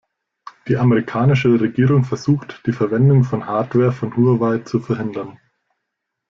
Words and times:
Die 0.67 0.77
amerikanische 0.77 1.61
Regierung 1.61 2.03
versucht, 2.05 2.63
die 2.65 2.71
Verwendung 2.71 3.23
von 3.23 3.45
Hardware 3.45 3.91
von 3.91 4.15
Huawei 4.17 4.57
zu 4.63 4.79
verhindern. 4.79 5.37